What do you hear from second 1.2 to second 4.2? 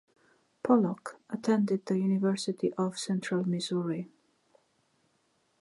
attended the University of Central Missouri.